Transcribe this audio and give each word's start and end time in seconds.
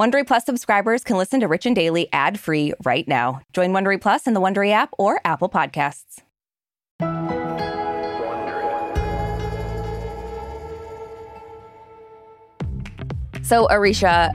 Wondery 0.00 0.26
Plus 0.26 0.46
subscribers 0.46 1.04
can 1.04 1.18
listen 1.18 1.40
to 1.40 1.46
Rich 1.46 1.66
and 1.66 1.76
Daily 1.76 2.08
ad-free 2.10 2.72
right 2.86 3.06
now. 3.06 3.42
Join 3.52 3.72
Wondery 3.72 4.00
Plus 4.00 4.26
in 4.26 4.32
the 4.32 4.40
Wondery 4.40 4.70
app 4.72 4.88
or 4.96 5.20
Apple 5.26 5.50
Podcasts. 5.50 6.22
So, 13.42 13.66
Aricia, 13.68 14.30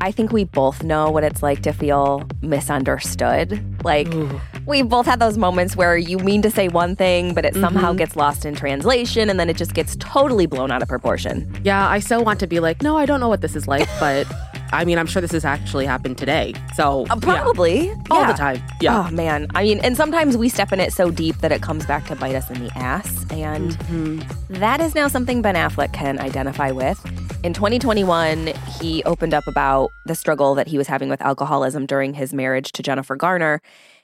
I 0.00 0.10
think 0.10 0.32
we 0.32 0.44
both 0.44 0.82
know 0.82 1.10
what 1.10 1.22
it's 1.22 1.42
like 1.42 1.60
to 1.64 1.72
feel 1.74 2.26
misunderstood. 2.40 3.62
Like, 3.84 4.08
Ooh. 4.14 4.40
we 4.66 4.80
both 4.80 5.04
had 5.04 5.18
those 5.18 5.36
moments 5.36 5.76
where 5.76 5.98
you 5.98 6.18
mean 6.18 6.40
to 6.40 6.50
say 6.50 6.68
one 6.68 6.96
thing, 6.96 7.34
but 7.34 7.44
it 7.44 7.54
somehow 7.54 7.92
Mhm. 7.92 7.98
gets 7.98 8.16
lost 8.16 8.46
in 8.46 8.54
translation 8.54 9.28
and 9.28 9.38
then 9.38 9.50
it 9.50 9.58
just 9.58 9.74
gets 9.74 9.96
totally 9.96 10.46
blown 10.46 10.70
out 10.70 10.80
of 10.80 10.88
proportion. 10.88 11.52
Yeah, 11.62 11.86
I 11.86 11.98
so 11.98 12.22
want 12.22 12.40
to 12.40 12.46
be 12.46 12.60
like, 12.60 12.82
no, 12.82 12.96
I 12.96 13.04
don't 13.04 13.20
know 13.20 13.28
what 13.28 13.42
this 13.42 13.54
is 13.54 13.68
like, 13.68 13.88
but 13.98 14.26
I 14.72 14.84
mean, 14.84 14.98
I'm 14.98 15.06
sure 15.06 15.20
this 15.20 15.32
has 15.32 15.44
actually 15.44 15.84
happened 15.86 16.16
today. 16.18 16.54
So, 16.74 17.06
Uh, 17.10 17.16
probably. 17.16 17.86
yeah, 17.88 17.94
all 18.10 18.20
yeah. 18.20 18.32
the 18.32 18.38
time. 18.38 18.62
Yeah. 18.80 19.06
Oh, 19.08 19.10
man. 19.12 19.46
I 19.54 19.62
mean, 19.64 19.80
and 19.80 19.96
sometimes 19.96 20.36
we 20.36 20.48
step 20.48 20.72
in 20.72 20.80
it 20.80 20.92
so 20.92 21.10
deep 21.10 21.38
that 21.38 21.50
it 21.52 21.60
comes 21.62 21.84
back 21.86 22.06
to 22.06 22.16
bite 22.16 22.34
us 22.36 22.48
in 22.50 22.64
the 22.64 22.70
ass. 22.78 23.24
And 23.30 23.72
Mhm. 23.78 24.24
that 24.60 24.80
is 24.80 24.94
now 24.94 25.08
something 25.08 25.42
Ben 25.42 25.54
Affleck 25.56 25.92
can 25.92 26.18
identify 26.20 26.70
with. 26.70 26.98
In 27.42 27.52
2021, 27.52 28.48
he 28.80 29.02
opened 29.04 29.34
up 29.34 29.46
about 29.48 29.90
the 30.06 30.14
struggle 30.14 30.54
that 30.54 30.68
he 30.68 30.78
was 30.78 30.86
having 30.86 31.08
with 31.08 31.20
alcoholism 31.22 31.86
during 31.86 32.14
his 32.14 32.32
marriage 32.32 32.70
to 32.72 32.82
Jennifer 32.82 33.16
Garner. 33.16 33.60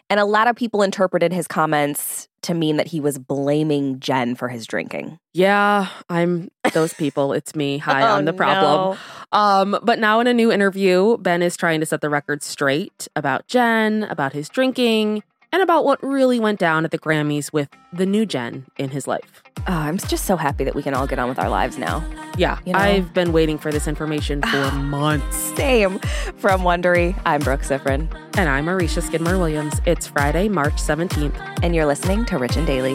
And 0.08 0.20
a 0.20 0.24
lot 0.24 0.46
of 0.46 0.54
people 0.54 0.82
interpreted 0.82 1.32
his 1.32 1.48
comments 1.48 2.28
to 2.42 2.54
mean 2.54 2.76
that 2.76 2.86
he 2.86 3.00
was 3.00 3.18
blaming 3.18 3.98
Jen 3.98 4.36
for 4.36 4.48
his 4.48 4.66
drinking. 4.66 5.18
Yeah, 5.34 5.88
I'm 6.08 6.48
those 6.72 6.94
people. 6.94 7.32
It's 7.32 7.56
me. 7.56 7.78
Hi, 7.86 8.02
Oh, 8.02 8.16
I'm 8.16 8.24
the 8.24 8.32
problem. 8.32 8.96
Um, 9.32 9.78
but 9.82 9.98
now 9.98 10.20
in 10.20 10.28
a 10.28 10.34
new 10.34 10.52
interview, 10.52 11.16
Ben 11.18 11.42
is 11.42 11.56
trying 11.56 11.80
to 11.80 11.86
set 11.86 12.02
the 12.02 12.08
record 12.10 12.44
straight 12.44 13.08
about 13.16 13.48
Jen, 13.48 14.04
about 14.04 14.32
his 14.32 14.48
drinking, 14.48 15.24
and 15.56 15.62
about 15.62 15.86
what 15.86 15.98
really 16.02 16.38
went 16.38 16.58
down 16.58 16.84
at 16.84 16.90
the 16.90 16.98
Grammys 16.98 17.50
with 17.50 17.70
the 17.90 18.04
new 18.04 18.26
Jen 18.26 18.66
in 18.76 18.90
his 18.90 19.06
life. 19.06 19.42
Oh, 19.66 19.72
I'm 19.72 19.96
just 19.96 20.26
so 20.26 20.36
happy 20.36 20.64
that 20.64 20.74
we 20.74 20.82
can 20.82 20.92
all 20.92 21.06
get 21.06 21.18
on 21.18 21.30
with 21.30 21.38
our 21.38 21.48
lives 21.48 21.78
now. 21.78 22.04
Yeah, 22.36 22.58
You 22.66 22.74
know? 22.74 22.78
I've 22.78 23.14
been 23.14 23.32
waiting 23.32 23.56
for 23.56 23.72
this 23.72 23.88
information 23.88 24.42
for 24.42 24.48
ah, 24.52 24.70
months. 24.72 25.34
Same. 25.56 25.98
From 26.36 26.60
Wondery, 26.60 27.18
I'm 27.24 27.40
Brooke 27.40 27.62
Siffrinn, 27.62 28.06
And 28.36 28.50
I'm 28.50 28.66
Aricia 28.66 29.02
Skidmore 29.02 29.38
Williams. 29.38 29.80
It's 29.86 30.06
Friday, 30.06 30.50
March 30.50 30.74
17th. 30.74 31.60
and 31.62 31.74
you're 31.74 31.86
listening 31.86 32.26
to 32.26 32.36
Rich 32.36 32.56
and 32.58 32.66
Daily. 32.66 32.94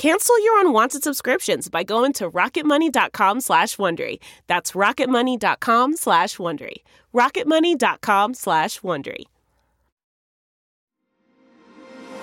Cancel 0.00 0.42
your 0.42 0.58
unwanted 0.60 1.02
subscriptions 1.04 1.68
by 1.68 1.84
going 1.84 2.14
to 2.14 2.30
rocketmoney.com 2.30 3.42
slash 3.42 3.76
Wondery. 3.76 4.18
That's 4.46 4.72
rocketmoney.com 4.72 5.96
slash 5.98 6.38
Wondery. 6.38 6.76
rocketmoney.com 7.14 8.32
slash 8.32 8.80
Wondery. 8.80 9.24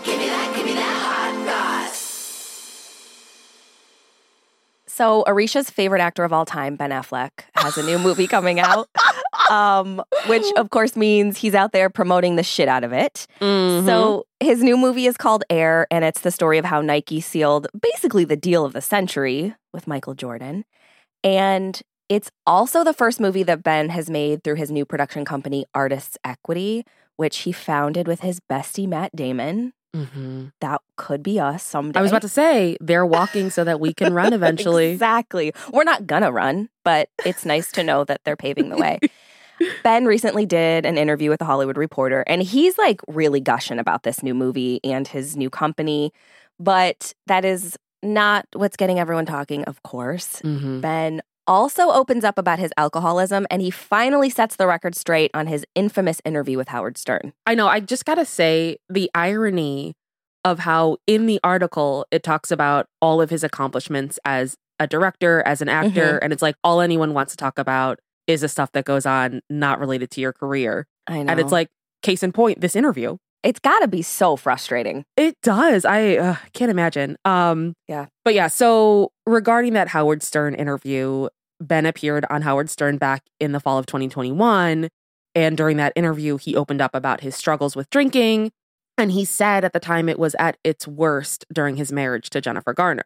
Give 0.04 0.18
me 0.18 0.26
that, 0.26 0.56
give 0.56 0.66
me 0.66 0.74
that 0.74 1.04
hot 1.04 1.46
goss. 1.46 2.00
So, 4.88 5.24
Aricia's 5.28 5.70
favorite 5.70 6.02
actor 6.02 6.24
of 6.24 6.34
all 6.34 6.46
time, 6.46 6.78
Ben 6.78 6.90
Affleck, 6.90 7.30
has 7.54 7.78
a 7.78 7.84
new 7.84 8.00
movie 8.00 8.26
coming 8.26 8.59
out, 8.59 8.90
um, 9.50 10.02
which 10.28 10.46
of 10.58 10.69
course 10.69 10.96
means 10.96 11.38
he's 11.38 11.56
out 11.56 11.72
there 11.72 11.90
promoting 11.90 12.35
the 12.35 12.44
shit 12.44 12.68
out 12.68 12.84
of 12.84 12.94
it. 12.94 13.28
Mm-hmm. 13.41 13.85
So, 13.85 14.25
his 14.40 14.62
new 14.62 14.78
movie 14.78 15.08
is 15.08 15.18
called 15.18 15.44
Air, 15.50 15.88
and 15.90 16.06
it's 16.06 16.22
the 16.22 16.31
story 16.31 16.58
of 16.58 16.66
how 16.66 16.81
Nike 16.81 17.22
sealed 17.22 17.68
basically 17.80 18.24
the 18.25 18.35
deal 18.38 18.66
of 18.66 18.74
the 18.74 18.81
century 18.81 19.56
with 19.74 19.88
Michael 19.88 20.13
Jordan. 20.13 20.63
And 21.24 21.81
it's 22.09 22.30
also 22.46 22.84
the 22.84 22.94
first 22.94 23.19
movie 23.19 23.44
that 23.44 23.63
Ben 23.63 23.90
has 23.90 24.09
made 24.09 24.44
through 24.44 24.56
his 24.56 24.72
new 24.72 24.85
production 24.85 25.25
company, 25.25 25.66
Artists 25.74 26.18
Equity, 26.24 26.85
which 27.16 27.40
he 27.40 27.52
founded 27.52 28.08
with 28.08 28.22
his 28.22 28.40
bestie, 28.40 28.88
Matt 28.88 29.16
Damon. 29.16 29.74
Mhm. 29.96 30.52
That 30.62 30.81
could 30.96 31.24
be 31.24 31.40
us 31.40 31.64
someday. 31.64 32.00
I 32.00 32.03
was 32.03 32.12
about 32.12 32.22
to 32.22 32.29
say, 32.29 32.78
they're 32.79 33.06
walking 33.06 33.50
so 33.50 33.64
that 33.64 33.79
we 33.79 33.94
can 33.94 34.14
run 34.14 34.34
eventually. 34.34 34.91
Exactly. 34.91 35.53
We're 35.74 35.84
not 35.84 36.06
gonna 36.06 36.31
run, 36.31 36.69
but 36.85 37.09
it's 37.25 37.46
nice 37.46 37.72
to 37.74 37.84
know 37.84 38.03
that 38.03 38.22
they're 38.24 38.35
paving 38.38 38.69
the 38.69 38.78
way. 38.78 39.00
ben 39.84 40.06
recently 40.06 40.45
did 40.45 40.85
an 40.85 40.97
interview 40.97 41.29
with 41.29 41.40
the 41.40 41.45
Hollywood 41.45 41.78
Reporter, 41.78 42.23
and 42.28 42.41
he's 42.44 42.78
like 42.78 43.01
really 43.07 43.40
gushing 43.40 43.79
about 43.79 44.03
this 44.03 44.23
new 44.23 44.34
movie 44.34 44.79
and 44.84 45.07
his 45.07 45.35
new 45.38 45.50
company. 45.50 46.12
But 46.59 47.13
that 47.28 47.45
is 47.45 47.78
not 48.03 48.46
what's 48.53 48.78
getting 48.78 49.00
everyone 49.00 49.25
talking, 49.25 49.63
of 49.66 49.81
course. 49.84 50.41
Mhm. 50.44 50.81
Ben 50.81 51.22
also 51.47 51.90
opens 51.91 52.23
up 52.23 52.38
about 52.38 52.59
his 52.59 52.72
alcoholism, 52.78 53.47
and 53.50 53.62
he 53.62 53.72
finally 53.72 54.29
sets 54.29 54.57
the 54.57 54.67
record 54.67 54.96
straight 54.96 55.31
on 55.34 55.47
his 55.47 55.66
infamous 55.75 56.22
interview 56.25 56.57
with 56.57 56.67
Howard 56.67 56.97
Stern. 56.97 57.34
I 57.46 57.56
know. 57.56 57.67
I 57.67 57.79
just 57.79 58.06
got 58.06 58.16
to 58.16 58.25
say 58.25 58.78
the 58.90 59.09
irony 59.16 59.96
of 60.44 60.59
how 60.59 60.97
in 61.07 61.25
the 61.25 61.40
article 61.44 62.06
it 62.12 62.23
talks 62.23 62.51
about 62.51 62.88
all 63.01 63.22
of 63.22 63.29
his 63.29 63.44
accomplishments 63.44 64.19
as 64.25 64.56
a 64.79 64.88
director, 64.88 65.41
as 65.46 65.62
an 65.62 65.69
actor, 65.69 66.17
and 66.17 66.31
it's 66.31 66.41
like 66.41 66.56
all 66.63 66.81
anyone 66.81 67.13
wants 67.13 67.34
to 67.34 67.38
talk 67.38 67.57
about 67.57 68.00
is 68.28 68.42
the 68.42 68.50
stuff 68.50 68.72
that 68.74 68.86
goes 68.86 69.06
on 69.06 69.42
not 69.50 69.80
related 69.80 70.12
to 70.12 70.22
your 70.22 70.34
career. 70.34 70.86
I 71.08 71.24
know. 71.24 71.32
And 71.32 71.40
it's 71.40 71.52
like, 71.52 71.70
case 72.03 72.24
in 72.24 72.32
point, 72.32 72.62
this 72.62 72.76
interview. 72.76 73.18
it's 73.44 73.59
got 73.59 73.79
to 73.79 73.88
be 73.88 74.02
so 74.02 74.35
frustrating. 74.35 75.06
It 75.16 75.35
does. 75.41 75.85
I 75.85 76.18
uh, 76.18 76.35
can't 76.53 76.70
imagine. 76.72 77.18
Um, 77.26 77.74
Yeah. 77.88 78.08
But 78.26 78.34
yeah, 78.34 78.47
so 78.47 79.12
regarding 79.26 79.74
that 79.74 79.90
Howard 79.90 80.22
Stern 80.22 80.53
interview, 80.53 81.29
Ben 81.59 81.85
appeared 81.85 82.26
on 82.29 82.41
Howard 82.41 82.70
Stern 82.70 82.97
back 82.97 83.24
in 83.40 83.52
the 83.52 83.59
fall 83.59 83.78
of 83.78 83.85
2021. 83.85 84.90
And 85.34 85.58
during 85.58 85.78
that 85.78 85.94
interview, 85.96 86.38
he 86.38 86.56
opened 86.56 86.82
up 86.82 86.94
about 86.94 87.22
his 87.22 87.35
struggles 87.35 87.76
with 87.76 87.90
drinking. 87.90 88.52
And 88.97 89.12
he 89.12 89.23
said 89.23 89.64
at 89.64 89.73
the 89.73 89.80
time 89.80 90.09
it 90.09 90.18
was 90.18 90.35
at 90.40 90.58
its 90.64 90.88
worst 90.88 91.46
during 91.53 91.78
his 91.78 91.91
marriage 91.91 92.30
to 92.32 92.41
Jennifer 92.41 92.73
Garner. 92.73 93.03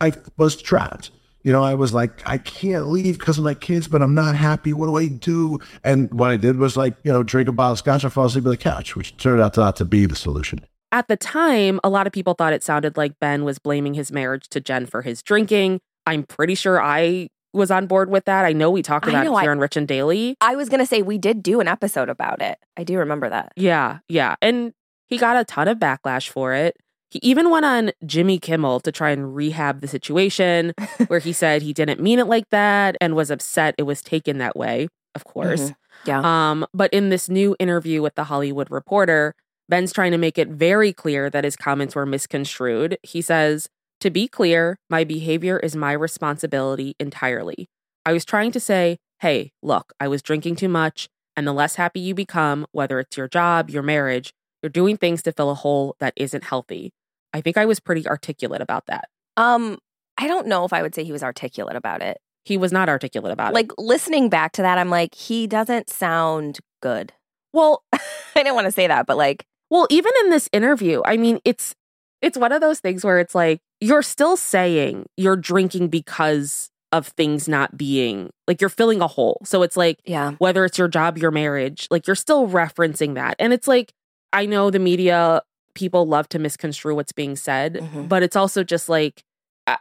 I 0.00 0.12
was 0.36 0.60
trapped. 0.60 1.10
You 1.42 1.52
know, 1.52 1.62
I 1.64 1.74
was 1.74 1.92
like, 1.92 2.22
I 2.26 2.38
can't 2.38 2.86
leave 2.88 3.18
because 3.18 3.38
of 3.38 3.44
my 3.44 3.54
kids, 3.54 3.88
but 3.88 4.00
I'm 4.02 4.14
not 4.14 4.36
happy. 4.36 4.72
What 4.72 4.86
do 4.86 4.96
I 4.96 5.08
do? 5.08 5.58
And 5.82 6.12
what 6.12 6.30
I 6.30 6.36
did 6.36 6.56
was 6.56 6.76
like, 6.76 6.94
you 7.02 7.12
know, 7.12 7.22
drink 7.22 7.48
a 7.48 7.52
bottle 7.52 7.72
of 7.72 7.78
scotch 7.78 8.04
and 8.04 8.12
fall 8.12 8.26
asleep 8.26 8.44
on 8.44 8.50
the 8.50 8.56
couch, 8.56 8.94
which 8.94 9.16
turned 9.16 9.40
out 9.40 9.56
not 9.56 9.76
to 9.76 9.84
be 9.84 10.06
the 10.06 10.14
solution. 10.16 10.60
At 10.92 11.08
the 11.08 11.16
time, 11.16 11.80
a 11.82 11.88
lot 11.88 12.06
of 12.06 12.12
people 12.12 12.34
thought 12.34 12.52
it 12.52 12.62
sounded 12.62 12.96
like 12.96 13.18
Ben 13.18 13.44
was 13.44 13.58
blaming 13.58 13.94
his 13.94 14.12
marriage 14.12 14.48
to 14.50 14.60
Jen 14.60 14.86
for 14.86 15.02
his 15.02 15.22
drinking. 15.22 15.80
I'm 16.06 16.22
pretty 16.24 16.54
sure 16.54 16.80
I 16.80 17.28
was 17.54 17.70
on 17.70 17.86
board 17.86 18.08
with 18.10 18.24
that. 18.26 18.44
I 18.44 18.52
know 18.52 18.70
we 18.70 18.82
talked 18.82 19.08
about 19.08 19.24
know, 19.24 19.36
it 19.38 19.40
here 19.42 19.50
I- 19.50 19.52
on 19.52 19.58
Rich 19.58 19.76
and 19.76 19.88
Daily. 19.88 20.36
I 20.40 20.54
was 20.54 20.68
going 20.68 20.80
to 20.80 20.86
say 20.86 21.02
we 21.02 21.18
did 21.18 21.42
do 21.42 21.60
an 21.60 21.68
episode 21.68 22.08
about 22.08 22.40
it. 22.42 22.58
I 22.76 22.84
do 22.84 22.98
remember 22.98 23.28
that. 23.28 23.52
Yeah, 23.56 23.98
yeah. 24.08 24.36
And 24.42 24.72
he 25.08 25.18
got 25.18 25.36
a 25.36 25.44
ton 25.44 25.66
of 25.68 25.78
backlash 25.78 26.28
for 26.28 26.52
it. 26.54 26.76
He 27.12 27.20
even 27.22 27.50
went 27.50 27.66
on 27.66 27.92
Jimmy 28.06 28.38
Kimmel 28.38 28.80
to 28.80 28.90
try 28.90 29.10
and 29.10 29.36
rehab 29.36 29.82
the 29.82 29.86
situation, 29.86 30.72
where 31.08 31.18
he 31.18 31.34
said 31.34 31.60
he 31.60 31.74
didn't 31.74 32.00
mean 32.00 32.18
it 32.18 32.26
like 32.26 32.48
that 32.48 32.96
and 33.02 33.14
was 33.14 33.30
upset 33.30 33.74
it 33.76 33.82
was 33.82 34.00
taken 34.00 34.38
that 34.38 34.56
way, 34.56 34.88
of 35.14 35.24
course. 35.24 35.70
Mhm. 35.70 35.76
Yeah. 36.06 36.20
Um, 36.50 36.66
but 36.72 36.90
in 36.90 37.10
this 37.10 37.28
new 37.28 37.54
interview 37.58 38.00
with 38.00 38.14
the 38.14 38.24
Hollywood 38.24 38.70
Reporter, 38.70 39.34
Ben's 39.68 39.92
trying 39.92 40.12
to 40.12 40.18
make 40.18 40.38
it 40.38 40.48
very 40.48 40.94
clear 40.94 41.28
that 41.28 41.44
his 41.44 41.54
comments 41.54 41.94
were 41.94 42.06
misconstrued. 42.06 42.96
He 43.02 43.20
says, 43.20 43.68
To 44.00 44.08
be 44.10 44.26
clear, 44.26 44.78
my 44.88 45.04
behavior 45.04 45.58
is 45.58 45.76
my 45.76 45.92
responsibility 45.92 46.96
entirely. 46.98 47.68
I 48.06 48.14
was 48.14 48.24
trying 48.24 48.52
to 48.52 48.60
say, 48.60 48.96
hey, 49.20 49.52
look, 49.62 49.92
I 50.00 50.08
was 50.08 50.22
drinking 50.22 50.56
too 50.56 50.68
much, 50.68 51.08
and 51.36 51.46
the 51.46 51.52
less 51.52 51.74
happy 51.76 52.00
you 52.00 52.14
become, 52.14 52.66
whether 52.72 52.98
it's 52.98 53.16
your 53.18 53.28
job, 53.28 53.68
your 53.70 53.82
marriage, 53.82 54.32
you're 54.62 54.70
doing 54.70 54.96
things 54.96 55.22
to 55.22 55.32
fill 55.32 55.50
a 55.50 55.54
hole 55.54 55.94
that 56.00 56.14
isn't 56.16 56.44
healthy. 56.44 56.90
I 57.32 57.40
think 57.40 57.56
I 57.56 57.66
was 57.66 57.80
pretty 57.80 58.06
articulate 58.06 58.60
about 58.60 58.86
that. 58.86 59.08
Um, 59.36 59.78
I 60.18 60.26
don't 60.26 60.46
know 60.46 60.64
if 60.64 60.72
I 60.72 60.82
would 60.82 60.94
say 60.94 61.04
he 61.04 61.12
was 61.12 61.22
articulate 61.22 61.76
about 61.76 62.02
it. 62.02 62.18
He 62.44 62.56
was 62.56 62.72
not 62.72 62.88
articulate 62.88 63.32
about 63.32 63.52
it. 63.52 63.54
Like 63.54 63.72
listening 63.78 64.28
back 64.28 64.52
to 64.52 64.62
that, 64.62 64.78
I'm 64.78 64.90
like, 64.90 65.14
he 65.14 65.46
doesn't 65.46 65.88
sound 65.88 66.58
good. 66.80 67.12
well, 67.52 67.84
I 67.92 67.98
didn't 68.36 68.54
want 68.54 68.66
to 68.66 68.72
say 68.72 68.86
that, 68.86 69.06
but 69.06 69.16
like, 69.16 69.44
Well, 69.70 69.86
even 69.90 70.12
in 70.24 70.30
this 70.30 70.48
interview, 70.52 71.02
I 71.04 71.16
mean, 71.16 71.38
it's 71.44 71.74
it's 72.20 72.38
one 72.38 72.52
of 72.52 72.60
those 72.60 72.78
things 72.80 73.04
where 73.04 73.18
it's 73.18 73.34
like 73.34 73.60
you're 73.80 74.02
still 74.02 74.36
saying 74.36 75.06
you're 75.16 75.36
drinking 75.36 75.88
because 75.88 76.70
of 76.92 77.08
things 77.08 77.48
not 77.48 77.76
being 77.76 78.30
like 78.46 78.60
you're 78.60 78.70
filling 78.70 79.00
a 79.00 79.06
hole. 79.08 79.40
So 79.44 79.62
it's 79.62 79.76
like 79.76 80.00
yeah, 80.04 80.32
whether 80.38 80.64
it's 80.64 80.78
your 80.78 80.88
job, 80.88 81.18
your 81.18 81.30
marriage, 81.30 81.88
like 81.90 82.06
you're 82.06 82.16
still 82.16 82.48
referencing 82.48 83.14
that. 83.14 83.36
And 83.38 83.52
it's 83.52 83.66
like 83.66 83.92
I 84.32 84.46
know 84.46 84.70
the 84.70 84.78
media 84.78 85.42
people 85.74 86.06
love 86.06 86.28
to 86.30 86.38
misconstrue 86.38 86.94
what's 86.94 87.12
being 87.12 87.36
said, 87.36 87.74
Mhm. 87.74 88.08
but 88.08 88.22
it's 88.22 88.36
also 88.36 88.62
just 88.64 88.88
like 88.88 89.22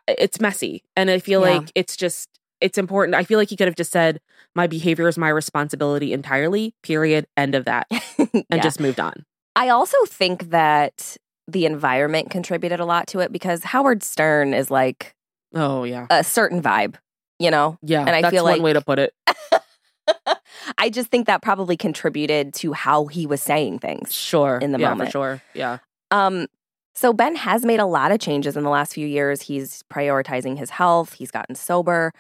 it's 0.08 0.40
messy. 0.40 0.84
And 0.96 1.10
I 1.10 1.20
feel 1.20 1.42
Yeah. 1.46 1.58
like 1.58 1.72
it's 1.76 1.96
just 1.98 2.30
it's 2.62 2.78
important. 2.78 3.16
I 3.16 3.24
feel 3.24 3.40
like 3.40 3.50
he 3.50 3.56
could 3.58 3.68
have 3.68 3.76
just 3.76 3.92
said 3.92 4.20
my 4.56 4.68
behavior 4.68 5.08
is 5.08 5.18
my 5.18 5.30
responsibility 5.30 6.14
entirely. 6.14 6.76
Period. 6.84 7.26
End 7.36 7.56
of 7.56 7.66
that. 7.66 7.88
And 8.20 8.46
Yeah. 8.52 8.60
just 8.60 8.80
moved 8.80 9.00
on. 9.00 9.26
I 9.56 9.70
also 9.70 9.98
think 10.06 10.52
that 10.52 11.18
the 11.48 11.66
environment 11.66 12.30
contributed 12.30 12.80
a 12.80 12.86
lot 12.86 13.08
to 13.08 13.20
it 13.20 13.32
because 13.32 13.64
Howard 13.64 14.04
Stern 14.04 14.54
is 14.54 14.70
like 14.70 15.16
Oh 15.56 15.84
yeah. 15.84 16.06
a 16.12 16.24
certain 16.24 16.62
vibe, 16.62 16.96
you 17.40 17.50
know? 17.52 17.78
Yeah, 17.82 18.02
And 18.02 18.12
I 18.12 18.22
that's 18.22 18.32
feel 18.32 18.44
one 18.44 18.54
like- 18.54 18.62
way 18.62 18.74
to 18.74 18.82
put 18.82 19.00
it. 19.00 19.14
I 20.78 20.90
just 20.90 21.10
think 21.10 21.28
that 21.28 21.42
probably 21.42 21.76
contributed 21.78 22.54
to 22.56 22.74
how 22.74 23.08
he 23.08 23.26
was 23.26 23.42
saying 23.42 23.80
things. 23.80 24.14
Sure, 24.14 24.58
in 24.62 24.72
the 24.72 24.80
yeah, 24.80 24.90
moment. 24.90 25.10
for 25.10 25.12
sure. 25.12 25.42
Yeah, 25.54 25.78
Um, 26.12 26.48
so 26.94 27.14
Ben 27.14 27.36
has 27.36 27.64
made 27.66 27.80
a 27.80 27.86
lot 27.86 28.12
of 28.12 28.20
changes 28.20 28.58
in 28.58 28.64
the 28.64 28.70
last 28.70 28.94
few 28.94 29.08
years. 29.08 29.42
He's 29.44 29.84
prioritizing 29.92 30.58
his 30.58 30.70
health, 30.72 31.14
he's 31.14 31.32
gotten 31.32 31.56
sober. 31.56 32.12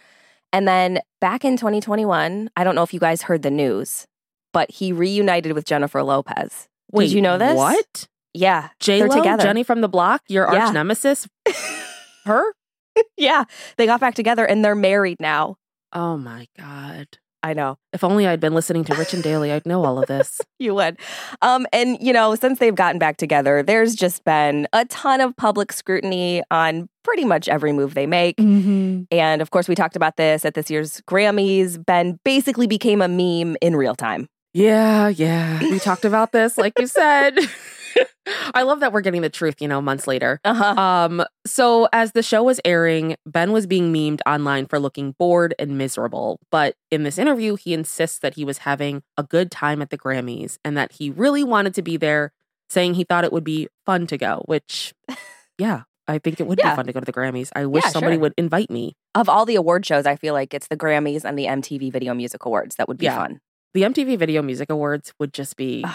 And 0.53 0.67
then 0.67 0.99
back 1.19 1.45
in 1.45 1.55
2021, 1.57 2.49
I 2.55 2.63
don't 2.63 2.75
know 2.75 2.83
if 2.83 2.93
you 2.93 2.99
guys 2.99 3.21
heard 3.23 3.41
the 3.41 3.51
news, 3.51 4.05
but 4.53 4.69
he 4.71 4.91
reunited 4.91 5.53
with 5.53 5.65
Jennifer 5.65 6.03
Lopez. 6.03 6.67
Wait, 6.91 7.09
you 7.11 7.21
know 7.21 7.37
this? 7.37 7.55
What? 7.55 8.07
Yeah, 8.33 8.69
J 8.79 8.99
they're 8.99 9.07
Lo, 9.09 9.15
together. 9.17 9.43
Jenny 9.43 9.63
from 9.63 9.81
the 9.81 9.87
Block, 9.89 10.21
your 10.27 10.51
Yeah. 10.51 10.65
arch 10.65 10.73
nemesis, 10.73 11.27
her? 12.25 12.43
yeah, 13.17 13.43
they 13.77 13.85
got 13.85 13.99
back 13.99 14.15
together 14.15 14.45
and 14.45 14.63
they're 14.63 14.75
married 14.75 15.17
now. 15.19 15.55
Oh 15.93 16.17
my 16.17 16.47
god! 16.57 17.07
I 17.43 17.53
know. 17.53 17.77
If 17.91 18.03
only 18.03 18.27
I'd 18.27 18.39
been 18.39 18.53
listening 18.53 18.83
to 18.85 18.95
Rich 18.95 19.13
and 19.13 19.23
Daily, 19.23 19.51
I'd 19.51 19.65
know 19.65 19.83
all 19.83 19.99
of 19.99 20.07
this. 20.07 20.39
You 20.59 20.75
would. 20.75 20.99
Um, 21.41 21.65
and, 21.73 21.97
you 21.99 22.13
know, 22.13 22.35
since 22.35 22.59
they've 22.59 22.75
gotten 22.75 22.99
back 22.99 23.17
together, 23.17 23.63
there's 23.63 23.95
just 23.95 24.23
been 24.23 24.67
a 24.73 24.85
ton 24.85 25.19
of 25.19 25.35
public 25.35 25.73
scrutiny 25.73 26.43
on 26.51 26.87
pretty 27.03 27.25
much 27.25 27.49
every 27.49 27.73
move 27.73 27.95
they 27.95 28.05
make. 28.05 28.37
mm-hmm. 28.37 29.01
And 29.09 29.41
of 29.41 29.49
course, 29.49 29.67
we 29.67 29.73
talked 29.73 29.95
about 29.95 30.17
this 30.17 30.45
at 30.45 30.53
this 30.53 30.69
year's 30.69 31.01
Grammys. 31.09 31.83
Ben 31.83 32.19
basically 32.23 32.67
became 32.67 33.01
a 33.01 33.07
meme 33.07 33.57
in 33.59 33.75
real 33.75 33.95
time. 33.95 34.27
Yeah, 34.53 35.07
yeah. 35.07 35.59
We 35.61 35.79
talked 35.79 36.05
about 36.05 36.31
this, 36.31 36.59
like 36.59 36.73
you 36.77 36.85
said. 36.85 37.39
I 38.53 38.63
love 38.63 38.79
that 38.81 38.93
we're 38.93 39.01
getting 39.01 39.21
the 39.21 39.29
truth, 39.29 39.61
you 39.61 39.67
know, 39.67 39.81
months 39.81 40.07
later. 40.07 40.39
Uh 40.45 40.53
huh. 40.53 40.81
Um, 40.81 41.23
so 41.45 41.87
as 41.91 42.11
the 42.13 42.23
show 42.23 42.43
was 42.43 42.59
airing, 42.65 43.15
Ben 43.25 43.51
was 43.51 43.67
being 43.67 43.91
memed 43.93 44.19
online 44.25 44.65
for 44.67 44.79
looking 44.79 45.15
bored 45.17 45.53
and 45.59 45.77
miserable. 45.77 46.39
But 46.51 46.75
in 46.91 47.03
this 47.03 47.17
interview, 47.17 47.55
he 47.55 47.73
insists 47.73 48.19
that 48.19 48.35
he 48.35 48.45
was 48.45 48.59
having 48.59 49.03
a 49.17 49.23
good 49.23 49.51
time 49.51 49.81
at 49.81 49.89
the 49.89 49.97
Grammys 49.97 50.57
and 50.63 50.77
that 50.77 50.93
he 50.93 51.09
really 51.09 51.43
wanted 51.43 51.73
to 51.75 51.81
be 51.81 51.97
there, 51.97 52.31
saying 52.69 52.93
he 52.95 53.03
thought 53.03 53.23
it 53.23 53.33
would 53.33 53.43
be 53.43 53.67
fun 53.85 54.07
to 54.07 54.17
go, 54.17 54.43
which, 54.45 54.93
yeah, 55.57 55.83
I 56.07 56.19
think 56.19 56.39
it 56.39 56.47
would 56.47 56.59
Yeah. 56.59 56.71
be 56.71 56.75
fun 56.75 56.85
to 56.87 56.93
go 56.93 56.99
to 56.99 57.05
the 57.05 57.13
Grammys. 57.13 57.49
I 57.55 57.65
wish 57.65 57.83
Yeah, 57.85 57.89
somebody 57.91 58.15
sure. 58.15 58.21
would 58.21 58.33
invite 58.37 58.69
me. 58.69 58.95
Of 59.15 59.27
all 59.29 59.45
the 59.45 59.55
award 59.55 59.85
shows, 59.85 60.05
I 60.05 60.15
feel 60.15 60.33
like 60.33 60.53
it's 60.53 60.67
the 60.67 60.77
Grammys 60.77 61.23
and 61.25 61.37
the 61.37 61.45
MTV 61.47 61.91
Video 61.91 62.13
Music 62.13 62.45
Awards 62.45 62.75
that 62.75 62.87
would 62.87 62.97
be 62.97 63.05
Yeah. 63.05 63.15
fun. 63.17 63.39
The 63.73 63.83
MTV 63.83 64.17
Video 64.17 64.41
Music 64.41 64.69
Awards 64.69 65.13
would 65.19 65.33
just 65.33 65.55
be 65.55 65.85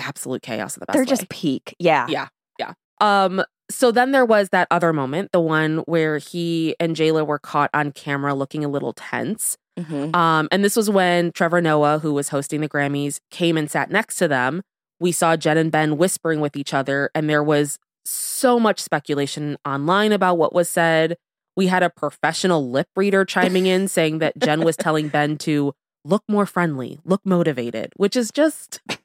absolute 0.00 0.42
chaos 0.42 0.76
in 0.76 0.80
the 0.80 0.86
best 0.86 0.94
They're 0.94 1.02
way. 1.02 1.06
just 1.06 1.28
peak. 1.28 1.74
Yeah. 1.78 2.06
Yeah. 2.08 2.28
Yeah. 2.58 2.72
Um, 3.00 3.42
so 3.70 3.92
then 3.92 4.10
there 4.10 4.24
was 4.24 4.48
that 4.50 4.66
other 4.70 4.92
moment, 4.92 5.30
the 5.32 5.40
one 5.40 5.78
where 5.86 6.18
he 6.18 6.74
and 6.80 6.96
J 6.96 7.12
Lo 7.12 7.22
were 7.24 7.38
caught 7.38 7.70
on 7.72 7.92
camera 7.92 8.34
looking 8.34 8.64
a 8.64 8.68
little 8.68 8.92
tense. 8.92 9.56
Mhm. 9.78 10.14
Um, 10.14 10.48
and 10.50 10.64
this 10.64 10.76
was 10.76 10.90
when 10.90 11.30
Trevor 11.32 11.60
Noah, 11.62 12.00
who 12.00 12.12
was 12.12 12.30
hosting 12.30 12.60
the 12.60 12.68
Grammys, 12.68 13.20
came 13.30 13.56
and 13.56 13.70
sat 13.70 13.90
next 13.90 14.16
to 14.16 14.26
them. 14.28 14.62
We 14.98 15.12
saw 15.12 15.36
Jen 15.36 15.56
and 15.56 15.70
Ben 15.72 15.96
whispering 15.96 16.40
with 16.40 16.56
each 16.56 16.74
other, 16.74 17.10
and 17.14 17.30
there 17.30 17.42
was 17.44 17.78
so 18.04 18.58
much 18.60 18.80
speculation 18.80 19.56
online 19.64 20.12
about 20.12 20.36
what 20.36 20.52
was 20.52 20.68
said. 20.68 21.16
We 21.56 21.68
had 21.68 21.82
a 21.82 21.90
professional 21.90 22.68
lip 22.70 22.88
reader 22.96 23.24
chiming 23.24 23.66
in 23.66 23.88
saying 23.88 24.18
that 24.18 24.36
Jen 24.38 24.62
was 24.64 24.76
telling 24.78 25.08
Ben 25.08 25.38
to 25.38 25.72
look 26.04 26.24
more 26.28 26.44
friendly, 26.46 26.98
look 27.04 27.20
motivated, 27.24 27.92
which 27.96 28.16
is 28.16 28.30
just 28.30 28.80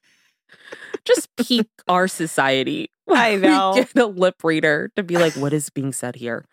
just 1.06 1.30
peak 1.36 1.68
our 1.88 2.08
society. 2.08 2.90
I 3.10 3.36
know. 3.36 3.74
get 3.76 3.96
a 3.98 4.06
lip 4.08 4.44
reader 4.44 4.90
to 4.96 5.04
be 5.04 5.18
like, 5.18 5.34
what 5.34 5.54
is 5.54 5.70
being 5.70 5.94
said 5.94 6.16
here? 6.16 6.46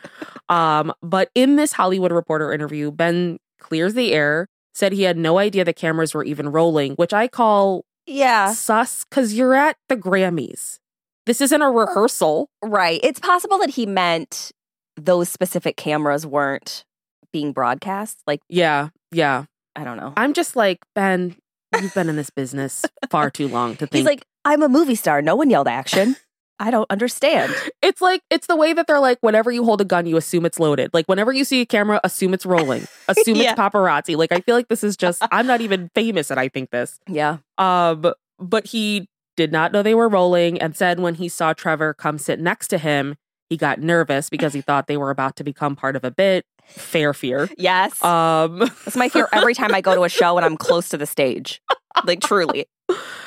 Um, 0.48 0.92
but 1.02 1.30
in 1.34 1.56
this 1.56 1.72
Hollywood 1.72 2.12
Reporter 2.12 2.52
interview, 2.52 2.90
Ben 2.90 3.38
clears 3.58 3.94
the 3.94 4.12
air, 4.12 4.48
said 4.74 4.92
he 4.92 5.02
had 5.02 5.16
no 5.16 5.38
idea 5.38 5.64
the 5.64 5.72
cameras 5.72 6.14
were 6.14 6.24
even 6.24 6.50
rolling, 6.50 6.92
which 6.94 7.12
I 7.14 7.28
call 7.28 7.84
Yeah. 8.06 8.52
sus 8.52 9.04
because 9.08 9.34
you're 9.34 9.54
at 9.54 9.76
the 9.88 9.96
Grammys. 9.96 10.78
This 11.24 11.40
isn't 11.40 11.62
a 11.62 11.70
rehearsal. 11.70 12.48
Right. 12.62 13.00
It's 13.02 13.20
possible 13.20 13.58
that 13.58 13.70
he 13.70 13.86
meant 13.86 14.50
those 14.96 15.28
specific 15.28 15.76
cameras 15.76 16.26
weren't 16.26 16.84
being 17.32 17.52
broadcast. 17.52 18.18
Like, 18.26 18.40
Yeah, 18.48 18.88
yeah. 19.10 19.44
I 19.74 19.84
don't 19.84 19.96
know. 19.96 20.12
I'm 20.18 20.34
just 20.34 20.54
like, 20.54 20.80
Ben, 20.94 21.34
you've 21.80 21.94
been 21.94 22.08
in 22.08 22.16
this 22.16 22.30
business 22.30 22.84
far 23.10 23.30
too 23.30 23.48
long 23.48 23.72
to 23.76 23.86
think. 23.86 23.92
He's 23.94 24.04
like, 24.04 24.24
I'm 24.44 24.62
a 24.62 24.68
movie 24.68 24.94
star. 24.94 25.22
No 25.22 25.36
one 25.36 25.50
yelled 25.50 25.68
action. 25.68 26.16
I 26.58 26.70
don't 26.70 26.88
understand. 26.90 27.52
it's 27.82 28.00
like, 28.00 28.22
it's 28.30 28.46
the 28.46 28.54
way 28.56 28.72
that 28.72 28.86
they're 28.86 29.00
like, 29.00 29.18
whenever 29.20 29.50
you 29.50 29.64
hold 29.64 29.80
a 29.80 29.84
gun, 29.84 30.06
you 30.06 30.16
assume 30.16 30.46
it's 30.46 30.60
loaded. 30.60 30.90
Like, 30.94 31.06
whenever 31.06 31.32
you 31.32 31.44
see 31.44 31.60
a 31.62 31.66
camera, 31.66 32.00
assume 32.04 32.34
it's 32.34 32.46
rolling, 32.46 32.86
assume 33.08 33.36
Yeah. 33.36 33.50
it's 33.52 33.60
paparazzi. 33.60 34.16
Like, 34.16 34.30
I 34.32 34.40
feel 34.40 34.54
like 34.54 34.68
this 34.68 34.84
is 34.84 34.96
just, 34.96 35.22
I'm 35.32 35.46
not 35.46 35.60
even 35.60 35.90
famous 35.94 36.30
and 36.30 36.38
I 36.38 36.48
think 36.48 36.70
this. 36.70 37.00
Yeah. 37.08 37.38
Um, 37.58 38.12
but 38.38 38.66
he 38.66 39.08
did 39.36 39.50
not 39.50 39.72
know 39.72 39.82
they 39.82 39.94
were 39.94 40.08
rolling 40.08 40.60
and 40.60 40.76
said 40.76 41.00
when 41.00 41.14
he 41.16 41.28
saw 41.28 41.52
Trevor 41.52 41.94
come 41.94 42.18
sit 42.18 42.38
next 42.38 42.68
to 42.68 42.78
him, 42.78 43.16
he 43.48 43.56
got 43.56 43.80
nervous 43.80 44.30
because 44.30 44.52
he 44.52 44.60
thought 44.60 44.86
they 44.86 44.96
were 44.96 45.10
about 45.10 45.36
to 45.36 45.44
become 45.44 45.74
part 45.74 45.96
of 45.96 46.04
a 46.04 46.10
bit. 46.10 46.44
Fair 46.66 47.12
fear. 47.12 47.48
Yes. 47.58 48.02
Um, 48.02 48.58
That's 48.60 48.96
my 48.96 49.08
fear 49.08 49.28
every 49.32 49.54
time 49.54 49.74
I 49.74 49.80
go 49.80 49.94
to 49.94 50.04
a 50.04 50.08
show 50.08 50.36
and 50.36 50.44
I'm 50.46 50.56
close 50.56 50.88
to 50.90 50.96
the 50.98 51.06
stage. 51.06 51.60
Like, 52.06 52.20
truly. 52.22 52.66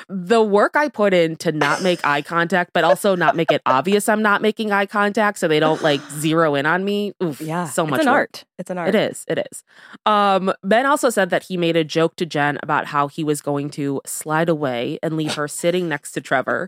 the 0.09 0.41
work 0.41 0.75
I 0.75 0.89
put 0.89 1.13
in 1.13 1.35
to 1.37 1.51
not 1.51 1.81
make 1.83 2.05
eye 2.05 2.21
contact, 2.23 2.71
but 2.73 2.83
also 2.83 3.15
not 3.15 3.35
make 3.35 3.51
it 3.51 3.61
obvious 3.65 4.09
I'm 4.09 4.21
not 4.23 4.41
making 4.41 4.71
eye 4.71 4.85
contact 4.87 5.37
so 5.39 5.47
they 5.47 5.59
don't 5.59 5.81
like 5.83 6.01
zero 6.11 6.55
in 6.55 6.65
on 6.65 6.83
me. 6.83 7.13
Oof, 7.23 7.39
Yeah. 7.41 7.65
so 7.65 7.85
much 7.85 7.99
It's 7.99 8.07
an 8.07 8.11
work. 8.11 8.17
art. 8.19 8.45
It's 8.57 8.69
an 8.71 8.77
art. 8.79 8.89
It 8.89 8.95
is. 8.95 9.23
It 9.27 9.45
is. 9.51 9.63
Um, 10.05 10.51
ben 10.63 10.85
also 10.87 11.09
said 11.11 11.29
that 11.29 11.43
he 11.43 11.57
made 11.57 11.75
a 11.77 11.83
joke 11.83 12.15
to 12.17 12.25
Jen 12.25 12.57
about 12.63 12.87
how 12.87 13.07
he 13.07 13.23
was 13.23 13.41
going 13.41 13.69
to 13.71 14.01
slide 14.05 14.49
away 14.49 14.97
and 15.03 15.15
leave 15.15 15.35
her 15.35 15.47
sitting 15.47 15.87
next 15.87 16.11
to 16.13 16.21
Trevor. 16.21 16.67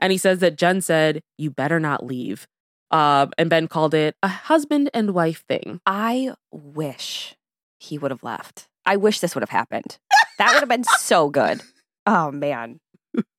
And 0.00 0.10
he 0.12 0.18
says 0.18 0.38
that 0.40 0.56
Jen 0.56 0.80
said, 0.80 1.22
You 1.38 1.50
better 1.50 1.78
not 1.80 2.04
leave. 2.04 2.46
Um, 2.90 3.32
and 3.38 3.50
Ben 3.50 3.66
called 3.68 3.94
it 3.94 4.16
a 4.22 4.28
husband 4.28 4.90
and 4.94 5.12
wife 5.14 5.44
thing. 5.48 5.80
I 5.86 6.34
wish 6.52 7.34
he 7.78 7.98
would 7.98 8.10
have 8.10 8.22
left. 8.22 8.68
I 8.86 8.96
wish 8.96 9.20
this 9.20 9.34
would 9.34 9.42
have 9.42 9.50
happened. 9.50 9.98
That 10.38 10.52
would 10.52 10.60
have 10.60 10.68
been 10.68 10.84
so 10.98 11.28
good. 11.30 11.62
Oh 12.06 12.30
man. 12.30 12.80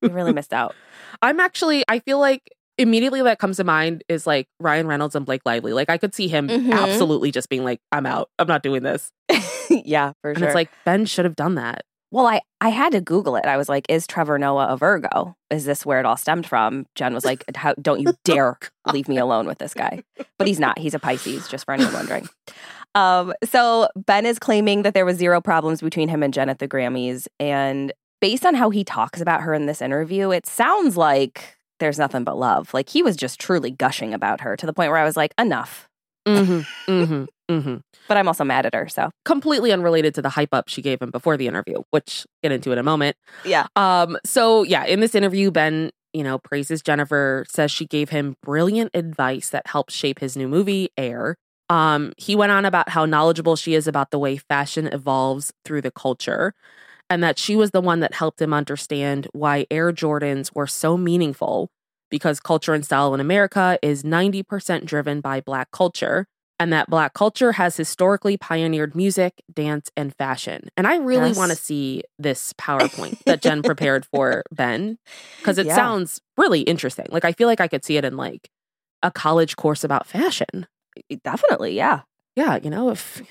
We 0.02 0.10
really 0.10 0.34
missed 0.34 0.54
out. 0.54 0.76
I'm 1.22 1.40
actually, 1.40 1.84
I 1.88 2.00
feel 2.00 2.20
like 2.20 2.42
immediately 2.78 3.22
that 3.22 3.40
comes 3.40 3.58
to 3.58 3.64
mind 3.64 4.04
is 4.10 4.26
like 4.28 4.48
Ryan 4.60 4.88
Reynolds 4.88 5.16
and 5.16 5.26
Blake 5.26 5.42
Lively. 5.46 5.74
Like 5.74 5.90
I 5.90 5.98
could 5.98 6.14
see 6.16 6.28
him 6.28 6.48
Mhm. 6.50 6.72
absolutely 6.74 7.32
just 7.32 7.48
being 7.50 7.64
like, 7.64 7.80
I'm 7.92 8.06
out. 8.06 8.30
I'm 8.40 8.48
not 8.48 8.64
doing 8.64 8.84
this. 8.84 9.12
yeah, 9.70 10.14
for 10.22 10.32
And 10.32 10.40
sure. 10.40 10.48
it's 10.48 10.56
like 10.56 10.70
Ben 10.86 11.06
should 11.06 11.26
have 11.26 11.36
done 11.36 11.56
that. 11.56 11.84
Well, 12.12 12.26
I 12.26 12.42
I 12.62 12.70
had 12.70 12.92
to 12.94 13.02
Google 13.02 13.36
it. 13.36 13.46
I 13.46 13.58
was 13.58 13.70
like, 13.70 13.86
is 13.90 14.08
Trevor 14.08 14.40
Noah 14.40 14.68
a 14.68 14.78
Virgo? 14.78 15.36
Is 15.50 15.66
this 15.66 15.86
where 15.86 16.00
it 16.00 16.06
all 16.06 16.18
stemmed 16.18 16.46
from? 16.46 16.86
Jen 16.96 17.14
was 17.14 17.26
like, 17.26 17.44
How, 17.56 17.74
don't 17.82 18.00
you 18.00 18.14
dare 18.24 18.58
leave 18.92 19.08
me 19.08 19.18
alone 19.18 19.48
with 19.48 19.58
this 19.58 19.74
guy. 19.74 20.04
But 20.38 20.48
he's 20.50 20.60
not. 20.60 20.78
He's 20.78 20.94
a 20.94 21.00
Pisces, 21.00 21.48
just 21.48 21.64
for 21.64 21.74
anyone 21.74 21.94
wondering. 21.94 22.28
Um, 22.94 23.34
so 23.46 23.88
Ben 23.96 24.26
is 24.26 24.38
claiming 24.38 24.82
that 24.82 24.94
there 24.94 25.06
was 25.06 25.18
zero 25.18 25.40
problems 25.40 25.80
between 25.80 26.10
him 26.10 26.22
and 26.22 26.34
Jen 26.34 26.50
at 26.50 26.60
the 26.60 26.68
Grammys, 26.68 27.28
and 27.40 27.94
based 28.20 28.46
on 28.46 28.54
how 28.54 28.70
he 28.70 28.84
talks 28.84 29.22
about 29.22 29.42
her 29.42 29.54
in 29.54 29.66
this 29.66 29.82
interview, 29.82 30.32
it 30.32 30.46
sounds 30.46 30.98
like 30.98 31.58
there's 31.80 32.00
nothing 32.00 32.24
but 32.24 32.38
love. 32.38 32.74
Like 32.74 32.90
he 32.90 33.04
was 33.04 33.16
just 33.16 33.40
truly 33.40 33.72
gushing 33.72 34.14
about 34.14 34.42
her 34.42 34.56
to 34.58 34.66
the 34.66 34.74
point 34.74 34.92
where 34.92 35.00
I 35.00 35.06
was 35.06 35.18
like, 35.18 35.34
enough. 35.40 35.90
Hmm 36.26 36.60
hmm 36.88 37.24
hmm 37.50 37.76
But 38.08 38.18
I'm 38.18 38.28
also 38.28 38.44
mad 38.44 38.66
at 38.66 38.74
her. 38.74 38.88
So 38.88 39.10
Completely 39.26 39.72
unrelated 39.72 40.14
to 40.16 40.22
the 40.22 40.30
hype 40.30 40.54
up 40.54 40.68
she 40.70 40.82
gave 40.82 41.02
him 41.02 41.12
before 41.12 41.38
the 41.38 41.48
interview, 41.48 41.82
which 41.92 42.26
get 42.44 42.52
into 42.52 42.72
in 42.72 42.78
a 42.78 42.84
moment. 42.84 43.16
yeah, 43.46 43.68
Um, 43.76 44.18
so 44.26 44.64
yeah, 44.64 44.86
in 44.86 45.00
this 45.00 45.16
interview, 45.16 45.52
Ben, 45.52 45.92
you 46.14 46.24
know, 46.24 46.38
praises 46.38 46.82
Jennifer, 46.82 47.46
says 47.50 47.72
she 47.72 47.86
gave 47.86 48.10
him 48.10 48.36
brilliant 48.44 48.92
advice 48.94 49.50
that 49.50 49.68
helped 49.68 49.92
shape 49.92 50.20
his 50.20 50.38
new 50.38 50.48
movie, 50.48 50.90
Air. 50.98 51.36
Um, 51.70 52.14
he 52.18 52.36
went 52.36 52.52
on 52.52 52.64
about 52.66 52.90
how 52.90 53.06
knowledgeable 53.06 53.56
she 53.56 53.74
is 53.74 53.88
about 53.88 54.12
the 54.12 54.20
way 54.20 54.38
fashion 54.38 54.88
evolves 54.88 55.52
through 55.66 55.82
the 55.82 55.92
culture, 55.92 56.54
and 57.10 57.24
that 57.24 57.38
she 57.38 57.56
was 57.56 57.72
the 57.72 57.82
one 57.82 58.00
that 58.02 58.14
helped 58.14 58.42
him 58.42 58.54
understand 58.54 59.28
why 59.34 59.66
Air 59.72 59.92
Jordans 59.92 60.52
were 60.56 60.68
so 60.68 60.96
meaningful 60.96 61.70
because 62.16 62.40
culture 62.40 62.74
and 62.74 62.86
style 62.86 63.14
in 63.14 63.20
America 63.20 63.78
is 63.82 64.04
90% 64.04 64.86
driven 64.86 65.20
by 65.20 65.42
Black 65.42 65.70
culture, 65.72 66.28
and 66.58 66.72
that 66.72 66.90
Black 66.90 67.14
culture 67.14 67.52
has 67.52 67.76
historically 67.76 68.38
pioneered 68.38 68.96
music, 68.96 69.34
dance, 69.54 69.92
and 69.98 70.16
fashion. 70.16 70.70
And 70.78 70.88
I 70.88 70.96
really 70.96 71.32
Yes. 71.32 71.36
want 71.38 71.50
to 71.50 71.58
see 71.58 72.04
this 72.18 72.54
PowerPoint 72.54 73.18
that 73.26 73.42
Jen 73.42 73.62
prepared 73.64 74.06
for 74.06 74.44
Ben 74.54 74.98
because 75.42 75.58
it 75.58 75.66
Yeah. 75.66 75.76
sounds 75.76 76.22
really 76.38 76.62
interesting. 76.62 77.08
Like, 77.10 77.26
I 77.26 77.34
feel 77.34 77.50
like 77.50 77.60
I 77.60 77.68
could 77.68 77.84
see 77.84 77.98
it 77.98 78.06
in 78.06 78.16
like 78.16 78.48
a 79.04 79.12
college 79.12 79.58
course 79.58 79.84
about 79.84 80.08
fashion. 80.08 80.68
definitely. 81.26 81.76
Yeah. 81.76 82.04
Yeah, 82.38 82.60
you 82.64 82.70
know, 82.70 82.92
if 82.92 83.22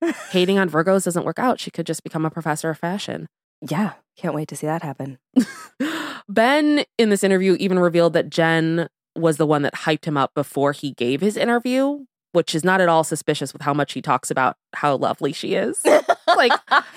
hating 0.30 0.58
on 0.58 0.70
Virgos 0.70 1.04
doesn't 1.04 1.24
work 1.26 1.38
out, 1.38 1.60
she 1.60 1.70
could 1.70 1.84
just 1.86 2.02
become 2.02 2.24
a 2.24 2.30
professor 2.30 2.70
of 2.70 2.78
fashion. 2.78 3.26
Yeah. 3.60 3.92
Can't 4.16 4.34
wait 4.34 4.48
to 4.48 4.56
see 4.56 4.66
that 4.66 4.80
happen. 4.82 5.18
Ben, 6.28 6.84
in 6.98 7.10
this 7.10 7.22
interview, 7.24 7.56
even 7.58 7.78
revealed 7.78 8.12
that 8.14 8.30
Jen 8.30 8.88
was 9.14 9.36
the 9.36 9.46
one 9.46 9.62
that 9.62 9.74
hyped 9.74 10.04
him 10.04 10.16
up 10.16 10.34
before 10.34 10.72
he 10.72 10.92
gave 10.92 11.20
his 11.20 11.36
interview, 11.36 12.00
which 12.32 12.54
is 12.54 12.64
not 12.64 12.80
at 12.80 12.88
all 12.88 13.04
suspicious 13.04 13.52
with 13.52 13.62
how 13.62 13.72
much 13.72 13.92
he 13.92 14.02
talks 14.02 14.30
about 14.30 14.56
how 14.74 14.96
lovely 14.96 15.32
she 15.32 15.54
is. 15.54 15.82
like, 16.36 16.52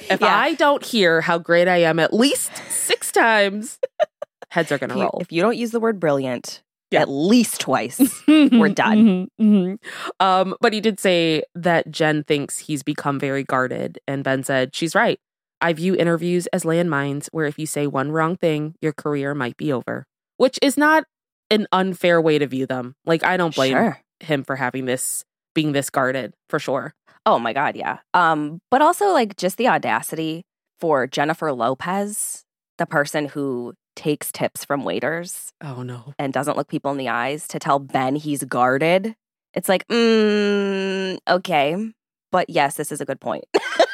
if 0.10 0.20
Yeah. 0.20 0.36
I 0.36 0.54
don't 0.56 0.84
hear 0.84 1.22
how 1.22 1.38
great 1.38 1.68
I 1.68 1.78
am 1.78 2.00
at 2.00 2.14
least 2.14 2.52
six 2.70 3.12
times, 3.12 3.80
heads 4.50 4.72
are 4.72 4.78
going 4.78 4.90
to 4.90 4.96
roll. 5.00 5.20
if 5.22 5.32
you 5.32 5.42
don't 5.42 5.56
use 5.58 5.72
the 5.72 5.80
word 5.80 6.00
brilliant 6.00 6.62
Yeah. 6.92 7.02
at 7.04 7.10
least 7.10 7.62
twice, 7.62 8.00
We're 8.28 8.70
done. 8.70 9.30
Mhm, 9.40 9.78
mhm. 9.80 9.80
Um, 10.20 10.56
but 10.60 10.74
he 10.74 10.82
did 10.82 11.00
say 11.00 11.44
that 11.56 11.90
Jen 11.92 12.24
thinks 12.24 12.58
he's 12.58 12.84
become 12.84 13.20
very 13.20 13.44
guarded. 13.44 14.00
And 14.08 14.24
Ben 14.24 14.44
said, 14.44 14.76
She's 14.76 14.96
right. 14.96 15.20
I 15.62 15.74
view 15.74 15.96
interviews 15.96 16.48
as 16.48 16.64
landmines 16.64 17.28
where 17.32 17.46
if 17.46 17.60
you 17.60 17.66
say 17.66 17.86
one 17.88 18.12
wrong 18.12 18.36
thing, 18.38 18.76
your 18.82 18.94
career 18.94 19.34
might 19.36 19.58
be 19.58 19.72
over, 19.74 20.06
which 20.38 20.58
is 20.62 20.78
not 20.78 21.04
an 21.52 21.68
unfair 21.72 22.22
way 22.22 22.38
to 22.40 22.48
view 22.48 22.66
them. 22.66 22.96
Like, 23.06 23.24
I 23.24 23.36
don't 23.38 23.54
blame 23.56 23.74
Sure. 23.74 24.00
him 24.20 24.44
for 24.44 24.56
having 24.56 24.86
this, 24.86 25.26
being 25.56 25.72
this 25.74 25.90
guarded 25.90 26.34
for 26.50 26.60
sure. 26.60 26.94
Oh 27.26 27.40
my 27.40 27.52
god, 27.54 27.76
yeah. 27.76 27.98
Um, 28.14 28.60
but 28.72 28.82
also 28.82 29.10
like 29.12 29.36
just 29.36 29.58
the 29.58 29.68
audacity 29.68 30.44
for 30.80 31.06
Jennifer 31.08 31.52
Lopez, 31.52 32.44
the 32.78 32.86
person 32.86 33.28
who 33.28 33.74
takes 33.96 34.32
tips 34.32 34.64
from 34.64 34.86
waiters 34.86 35.52
Oh, 35.62 35.84
no. 35.84 36.14
and 36.18 36.32
doesn't 36.32 36.56
look 36.56 36.70
people 36.70 36.92
in 36.92 36.98
the 36.98 37.10
eyes 37.10 37.48
to 37.50 37.60
tell 37.60 37.80
Ben 37.80 38.16
he's 38.16 38.44
guarded. 38.46 39.14
It's 39.54 39.68
like, 39.68 39.86
mm, 39.90 41.18
okay. 41.28 41.92
But 42.32 42.50
yes, 42.50 42.76
this 42.76 42.92
is 42.94 43.02
a 43.02 43.06
good 43.06 43.20
point. 43.20 43.44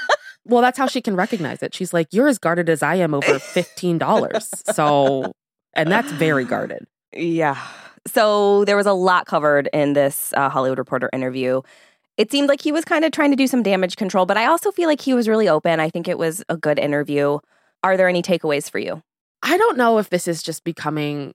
Well, 0.46 0.62
that's 0.62 0.78
how 0.78 0.88
she 0.88 1.02
can 1.02 1.16
recognize 1.16 1.62
it. 1.64 1.74
She's 1.74 1.94
like, 1.94 2.08
You're 2.12 2.28
as 2.28 2.38
guarded 2.38 2.70
as 2.70 2.84
I 2.84 2.96
am 2.96 3.14
over 3.14 3.26
$15. 3.40 4.74
So, 4.74 5.32
and 5.74 5.92
that's 5.92 6.12
very 6.14 6.46
guarded. 6.46 6.86
Yeah. 7.14 7.58
So 8.08 8.66
there 8.66 8.78
was 8.78 8.86
a 8.86 8.94
lot 8.94 9.26
covered 9.26 9.68
in 9.74 9.94
this 9.94 10.34
uh, 10.38 10.50
Hollywood 10.50 10.78
Reporter 10.78 11.10
interview. 11.12 11.62
It 12.18 12.32
seemed 12.32 12.48
like 12.48 12.62
he 12.62 12.72
was 12.72 12.86
kind 12.86 13.04
of 13.04 13.12
trying 13.12 13.32
to 13.32 13.36
do 13.36 13.48
some 13.48 13.64
damage 13.64 13.96
control, 13.98 14.26
but 14.26 14.38
I 14.38 14.46
also 14.46 14.72
feel 14.72 14.88
like 14.88 15.02
he 15.02 15.14
was 15.14 15.28
really 15.28 15.50
open. 15.50 15.80
I 15.80 15.90
think 15.90 16.08
it 16.08 16.18
was 16.18 16.44
a 16.48 16.56
good 16.56 16.80
interview. 16.80 17.40
Are 17.84 17.98
there 17.98 18.08
any 18.08 18.22
takeaways 18.22 18.70
for 18.70 18.80
you? 18.80 19.02
I 19.44 19.58
don't 19.58 19.78
know 19.78 19.98
if 19.98 20.10
this 20.12 20.28
is 20.28 20.42
just 20.42 20.64
becoming 20.64 21.34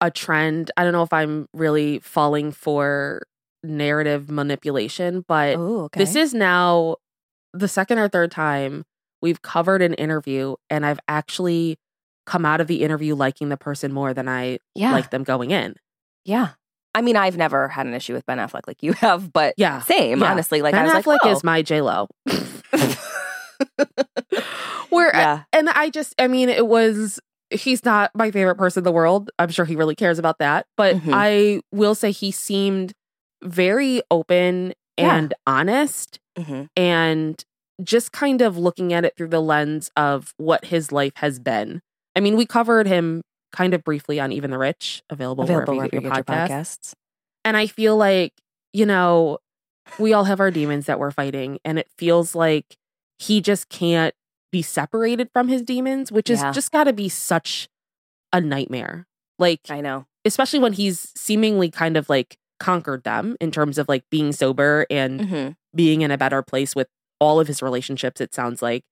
a 0.00 0.10
trend. 0.10 0.70
I 0.76 0.84
don't 0.84 0.92
know 0.92 1.02
if 1.02 1.12
I'm 1.12 1.46
really 1.52 1.98
falling 1.98 2.52
for 2.52 3.26
narrative 3.62 4.30
manipulation, 4.30 5.24
but 5.26 5.56
Oh, 5.56 5.84
okay. 5.84 5.98
this 6.00 6.14
is 6.16 6.32
now 6.32 6.96
the 7.54 7.68
second 7.68 7.98
or 7.98 8.08
third 8.08 8.30
time 8.30 8.84
we've 9.22 9.40
covered 9.40 9.80
an 9.80 9.94
interview 9.94 10.54
and 10.68 10.84
I've 10.84 11.00
actually 11.08 11.78
come 12.26 12.44
out 12.44 12.60
of 12.60 12.66
the 12.66 12.82
interview 12.82 13.14
liking 13.14 13.48
the 13.48 13.56
person 13.56 13.92
more 13.92 14.12
than 14.12 14.28
I 14.28 14.58
yeah, 14.74 14.92
liked 14.92 15.10
them 15.10 15.22
going 15.24 15.50
in. 15.50 15.76
yeah. 16.24 16.50
I 16.96 17.00
mean, 17.02 17.16
I've 17.16 17.36
never 17.36 17.66
had 17.66 17.86
an 17.86 17.94
issue 17.94 18.12
with 18.12 18.24
Ben 18.24 18.38
Affleck 18.38 18.68
like 18.68 18.80
you 18.82 18.92
have, 18.92 19.32
but 19.32 19.54
Yeah. 19.56 19.80
same. 19.80 20.20
Yeah. 20.20 20.30
Honestly, 20.30 20.62
like 20.62 20.72
ben 20.74 20.88
I 20.88 20.94
was 20.94 21.04
Affleck 21.04 21.06
like, 21.06 21.20
oh. 21.24 21.30
is 21.32 21.42
my 21.42 21.60
J 21.62 21.80
Lo. 21.80 22.06
Where 24.90 25.10
yeah, 25.14 25.42
and 25.52 25.68
I 25.70 25.90
just, 25.90 26.14
I 26.20 26.28
mean, 26.28 26.48
it 26.48 26.66
was, 26.68 27.18
he's 27.50 27.84
not 27.84 28.10
my 28.14 28.30
favorite 28.30 28.54
person 28.56 28.80
in 28.80 28.84
the 28.84 28.92
world. 28.92 29.30
I'm 29.40 29.48
sure 29.48 29.64
he 29.64 29.74
really 29.76 29.96
cares 29.96 30.18
about 30.20 30.38
that. 30.38 30.66
But 30.76 30.96
Mhm. 30.96 31.10
I 31.12 31.60
will 31.72 31.94
say 31.96 32.10
he 32.12 32.30
seemed 32.30 32.92
very 33.42 34.02
open 34.10 34.72
Yeah. 34.96 35.16
and 35.16 35.34
honest 35.46 36.20
Mhm. 36.38 36.68
and 36.76 37.44
just 37.82 38.12
kind 38.12 38.40
of 38.40 38.56
looking 38.56 38.92
at 38.92 39.04
it 39.04 39.16
through 39.16 39.28
the 39.28 39.40
lens 39.42 39.90
of 39.96 40.32
what 40.36 40.66
his 40.66 40.92
life 40.92 41.14
has 41.16 41.38
been. 41.38 41.80
I 42.16 42.20
mean, 42.20 42.36
we 42.36 42.46
covered 42.46 42.86
him 42.86 43.22
kind 43.52 43.74
of 43.74 43.82
briefly 43.84 44.20
on 44.20 44.30
Even 44.32 44.50
the 44.50 44.58
Rich, 44.58 45.02
available, 45.10 45.44
available 45.44 45.74
wherever 45.74 45.84
you 45.86 45.90
get 45.90 46.02
your, 46.02 46.12
podcast. 46.12 46.48
podcasts. 46.48 46.92
And 47.44 47.56
I 47.56 47.66
feel 47.66 47.96
like, 47.96 48.32
you 48.72 48.86
know, 48.86 49.38
we 49.98 50.12
all 50.12 50.24
have 50.24 50.40
our 50.40 50.50
demons 50.50 50.86
that 50.86 50.98
we're 50.98 51.10
fighting, 51.10 51.58
and 51.64 51.78
it 51.78 51.88
feels 51.98 52.34
like 52.34 52.76
he 53.18 53.40
just 53.40 53.68
can't 53.68 54.14
be 54.52 54.62
separated 54.62 55.28
from 55.32 55.48
his 55.48 55.62
demons, 55.62 56.10
which 56.12 56.30
is 56.30 56.40
just 56.52 56.70
got 56.72 56.84
to 56.84 56.92
be 56.92 57.08
such 57.08 57.68
a 58.32 58.40
nightmare. 58.40 59.06
Like, 59.38 59.60
I 59.68 59.80
know. 59.80 60.06
especially 60.24 60.60
when 60.60 60.72
he's 60.74 61.12
seemingly 61.16 61.70
kind 61.70 61.96
of 61.96 62.08
like 62.08 62.36
conquered 62.60 63.02
them 63.02 63.36
in 63.40 63.50
terms 63.50 63.78
of 63.78 63.88
like 63.88 64.04
being 64.10 64.30
sober 64.32 64.86
and 64.88 65.20
hmm 65.28 65.48
being 65.74 66.02
in 66.02 66.10
a 66.10 66.18
better 66.18 66.42
place 66.42 66.74
with 66.74 66.88
all 67.20 67.40
of 67.40 67.46
his 67.46 67.62
relationships, 67.62 68.20
it 68.20 68.34
sounds 68.34 68.62
like. 68.62 68.82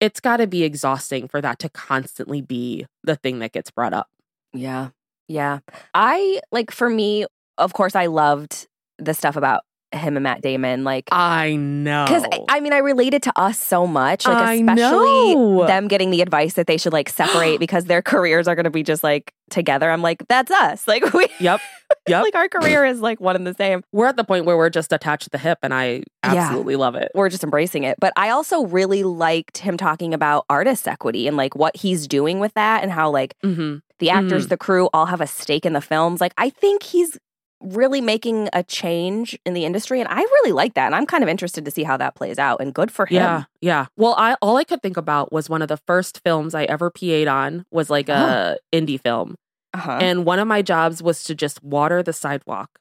It's 0.00 0.18
got 0.18 0.38
to 0.38 0.46
be 0.46 0.62
exhausting 0.62 1.28
for 1.28 1.42
that 1.42 1.58
to 1.58 1.68
constantly 1.68 2.40
be 2.40 2.86
the 3.04 3.16
thing 3.16 3.38
that 3.40 3.52
gets 3.52 3.70
brought 3.70 3.92
up. 3.92 4.08
Yeah. 4.54 4.88
Yeah. 5.28 5.58
I 5.92 6.40
like 6.50 6.70
for 6.70 6.88
me, 6.88 7.26
of 7.58 7.74
course, 7.74 7.94
I 7.94 8.06
loved 8.06 8.66
the 8.98 9.12
stuff 9.12 9.36
about 9.36 9.62
him 9.92 10.16
and 10.16 10.24
Matt 10.24 10.40
Damon. 10.42 10.84
Like, 10.84 11.08
I 11.12 11.56
know. 11.56 12.04
because 12.06 12.24
I 12.48 12.60
mean, 12.60 12.72
I 12.72 12.78
related 12.78 13.22
to 13.24 13.38
us 13.38 13.58
so 13.58 13.86
much, 13.86 14.26
like, 14.26 14.36
I 14.36 14.54
especially 14.54 15.34
know. 15.34 15.66
them 15.66 15.88
getting 15.88 16.10
the 16.10 16.22
advice 16.22 16.54
that 16.54 16.66
they 16.66 16.76
should 16.76 16.92
like 16.92 17.08
separate 17.08 17.58
because 17.60 17.84
their 17.84 18.02
careers 18.02 18.48
are 18.48 18.54
going 18.54 18.64
to 18.64 18.70
be 18.70 18.82
just 18.82 19.02
like 19.04 19.32
together. 19.50 19.90
I'm 19.90 20.02
like, 20.02 20.26
that's 20.28 20.50
us. 20.50 20.86
Like, 20.90 21.12
we, 21.12 21.26
Yep. 21.38 21.60
Yep. 22.08 22.22
like, 22.24 22.34
our 22.34 22.48
career 22.48 22.84
is 22.84 23.00
like 23.00 23.20
one 23.20 23.36
and 23.36 23.46
the 23.46 23.54
same. 23.54 23.82
we're 23.92 24.06
at 24.06 24.16
the 24.16 24.24
point 24.24 24.44
where 24.44 24.56
we're 24.56 24.70
just 24.70 24.92
attached 24.92 25.24
to 25.24 25.30
the 25.30 25.38
hip 25.38 25.58
and 25.62 25.72
I 25.72 26.02
Yeah. 26.24 26.32
absolutely 26.32 26.76
love 26.76 26.94
it. 26.94 27.10
We're 27.14 27.28
just 27.28 27.44
embracing 27.44 27.84
it. 27.84 27.96
But 28.00 28.12
I 28.16 28.30
also 28.30 28.64
really 28.66 29.04
liked 29.04 29.58
him 29.58 29.76
talking 29.76 30.12
about 30.14 30.44
Artists 30.50 30.86
Equity 30.88 31.28
and 31.28 31.36
like 31.36 31.54
what 31.54 31.76
he's 31.76 32.08
doing 32.08 32.40
with 32.40 32.54
that 32.54 32.82
and 32.82 32.90
how 32.92 33.10
like 33.10 33.34
hmm 33.42 33.76
the 33.98 34.08
actors, 34.10 34.48
the 34.48 34.56
crew 34.56 34.88
all 34.94 35.04
have 35.06 35.20
a 35.20 35.26
stake 35.26 35.66
in 35.66 35.74
the 35.74 35.80
films. 35.82 36.22
Like, 36.22 36.32
I 36.38 36.48
think 36.48 36.82
he's 36.82 37.18
really 37.60 38.00
making 38.00 38.48
a 38.54 38.62
change 38.62 39.38
in 39.44 39.52
the 39.52 39.66
industry. 39.66 40.00
And 40.00 40.08
I 40.08 40.20
really 40.22 40.52
like 40.52 40.72
that. 40.72 40.86
And 40.86 40.94
I'm 40.94 41.04
kind 41.04 41.22
of 41.22 41.28
interested 41.28 41.66
to 41.66 41.70
see 41.70 41.82
how 41.82 41.98
that 41.98 42.14
plays 42.14 42.38
out. 42.38 42.62
And 42.62 42.72
good 42.72 42.90
for 42.90 43.04
him. 43.04 43.16
Yeah, 43.16 43.44
yeah. 43.60 43.86
Well, 43.98 44.14
I 44.16 44.36
all 44.40 44.56
I 44.56 44.64
could 44.64 44.80
think 44.82 44.96
about 44.96 45.30
was 45.32 45.50
one 45.50 45.60
of 45.60 45.68
the 45.68 45.76
first 45.76 46.22
films 46.24 46.54
I 46.54 46.64
ever 46.64 46.90
PA'd 46.90 47.28
on 47.28 47.66
was 47.70 47.90
like 47.90 48.08
a 48.08 48.56
indie 48.72 48.98
film. 48.98 49.34
Uh-huh. 49.74 49.98
And 50.00 50.24
one 50.24 50.38
of 50.38 50.48
my 50.48 50.62
jobs 50.62 51.02
was 51.02 51.22
to 51.24 51.34
just 51.34 51.62
water 51.62 52.02
the 52.02 52.12
sidewalk. 52.12 52.78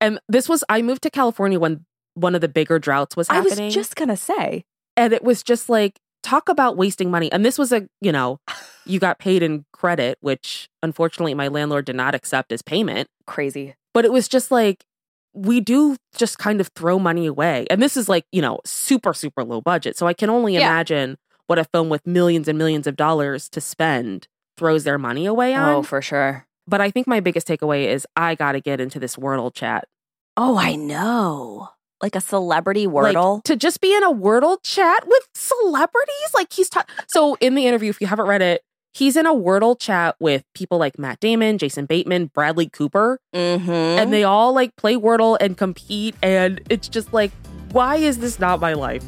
and 0.00 0.20
this 0.28 0.48
was 0.48 0.62
I 0.68 0.82
moved 0.82 1.02
to 1.02 1.10
California 1.10 1.58
when 1.58 1.84
one 2.14 2.34
of 2.34 2.40
the 2.40 2.48
bigger 2.48 2.78
droughts 2.78 3.16
was 3.16 3.28
happening. 3.28 3.60
I 3.60 3.64
was 3.66 3.74
just 3.74 3.96
going 3.96 4.08
to 4.08 4.16
say, 4.16 4.64
and 4.96 5.12
it 5.12 5.22
was 5.22 5.42
just 5.42 5.68
like 5.68 5.98
talk 6.22 6.48
about 6.48 6.76
wasting 6.76 7.10
money. 7.10 7.30
And 7.32 7.44
this 7.44 7.58
was 7.58 7.72
a, 7.72 7.88
you 8.00 8.12
know, 8.12 8.40
you 8.86 8.98
got 8.98 9.18
paid 9.18 9.42
in 9.42 9.64
credit, 9.72 10.18
which 10.20 10.68
unfortunately 10.82 11.34
my 11.34 11.48
landlord 11.48 11.84
did 11.84 11.96
not 11.96 12.14
accept 12.14 12.52
as 12.52 12.62
payment. 12.62 13.08
Crazy. 13.26 13.74
But 13.94 14.04
it 14.04 14.12
was 14.12 14.28
just 14.28 14.50
like, 14.50 14.84
we 15.34 15.60
do 15.60 15.96
just 16.16 16.38
kind 16.38 16.60
of 16.60 16.68
throw 16.74 16.98
money 16.98 17.26
away. 17.26 17.66
And 17.70 17.80
this 17.82 17.96
is 17.96 18.08
like, 18.08 18.24
you 18.32 18.42
know, 18.42 18.60
super, 18.64 19.12
super 19.12 19.44
low 19.44 19.60
budget. 19.60 19.96
So 19.96 20.06
I 20.06 20.14
can 20.14 20.30
only 20.30 20.54
Yeah. 20.54 20.60
imagine 20.62 21.18
what 21.46 21.58
a 21.58 21.64
film 21.64 21.88
with 21.88 22.06
millions 22.06 22.48
and 22.48 22.58
millions 22.58 22.86
of 22.86 22.96
dollars 22.96 23.48
to 23.50 23.60
spend 23.60 24.26
throws 24.58 24.84
their 24.84 24.98
money 24.98 25.24
away 25.26 25.54
on. 25.54 25.68
Oh, 25.76 25.82
for 25.82 26.02
sure. 26.02 26.46
But 26.66 26.80
I 26.80 26.90
think 26.90 27.06
my 27.06 27.20
biggest 27.20 27.46
takeaway 27.48 27.86
is 27.86 28.06
I 28.16 28.34
got 28.34 28.52
to 28.52 28.60
get 28.60 28.80
into 28.80 28.98
this 28.98 29.16
Wordle 29.16 29.54
chat. 29.54 29.88
Oh, 30.36 30.58
I 30.58 30.74
know. 30.74 31.70
Like 32.02 32.14
a 32.14 32.20
celebrity 32.20 32.86
Like, 32.86 33.16
Wordle. 33.16 33.42
to 33.44 33.56
just 33.56 33.80
be 33.80 33.94
in 33.96 34.02
a 34.04 34.12
Wordle 34.12 34.58
chat 34.62 35.04
with 35.06 35.28
celebrities. 35.34 36.30
Like 36.34 36.52
he's 36.52 36.68
ta- 36.68 36.84
so 37.06 37.36
in 37.40 37.54
the 37.54 37.66
interview, 37.66 37.90
if 37.90 38.00
you 38.00 38.06
haven't 38.06 38.26
read 38.26 38.42
it, 38.42 38.62
he's 38.94 39.16
in 39.16 39.26
a 39.26 39.34
Wordle 39.34 39.78
chat 39.78 40.14
with 40.20 40.44
people 40.54 40.78
like 40.78 40.98
Matt 40.98 41.20
Damon, 41.20 41.58
Jason 41.58 41.86
Bateman, 41.86 42.26
Bradley 42.26 42.68
Cooper, 42.68 43.18
mm-hmm. 43.34 43.70
and 43.70 44.12
they 44.12 44.24
all 44.24 44.52
like 44.52 44.76
play 44.76 44.94
Wordle 44.94 45.36
and 45.40 45.56
compete. 45.56 46.14
And 46.22 46.60
it's 46.68 46.88
just 46.88 47.12
like, 47.12 47.32
why 47.72 47.96
is 47.96 48.18
this 48.18 48.38
not 48.38 48.60
my 48.60 48.74
life? 48.74 49.04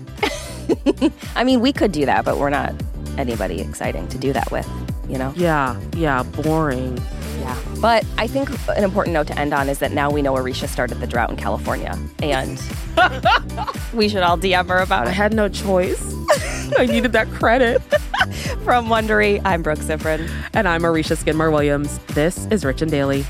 I 1.36 1.44
mean, 1.44 1.60
we 1.60 1.72
could 1.72 1.92
do 1.92 2.06
that, 2.06 2.24
but 2.24 2.38
we're 2.38 2.50
not 2.50 2.74
anybody 3.18 3.60
exciting 3.60 4.08
to 4.08 4.18
do 4.18 4.32
that 4.32 4.50
with, 4.50 4.68
you 5.10 5.18
know? 5.18 5.32
Yeah, 5.36 5.78
yeah, 5.96 6.22
boring. 6.22 6.96
Yeah. 7.40 7.58
But 7.80 8.04
I 8.18 8.26
think 8.26 8.50
an 8.68 8.84
important 8.84 9.14
note 9.14 9.26
to 9.28 9.38
end 9.38 9.52
on 9.52 9.68
is 9.68 9.78
that 9.80 9.92
now 9.92 10.10
we 10.10 10.22
know 10.22 10.34
Aricia 10.34 10.68
started 10.68 11.00
the 11.00 11.06
drought 11.06 11.30
in 11.30 11.36
California. 11.36 11.98
And 12.22 12.58
we 13.92 14.08
should 14.08 14.22
all 14.22 14.38
DM 14.38 14.68
her 14.68 14.78
about 14.78 15.06
I 15.08 15.10
had 15.10 15.32
no 15.32 15.48
choice. 15.48 16.14
I 16.78 16.86
needed 16.86 17.12
that 17.12 17.28
credit. 17.30 17.82
From 18.64 18.86
Wondery, 18.86 19.40
I'm 19.44 19.62
Brooke 19.62 19.78
Siffrinn. 19.78 20.30
And 20.54 20.68
I'm 20.68 20.82
Aricia 20.82 21.16
Skidmore 21.16 21.50
Williams. 21.50 21.98
This 22.08 22.46
is 22.46 22.64
Rich 22.64 22.82
and 22.82 22.90
Daily. 22.90 23.24